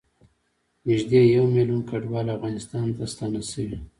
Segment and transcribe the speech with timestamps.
[0.87, 3.77] نږدې یوه میلیون کډوال افغانستان ته ستانه شوي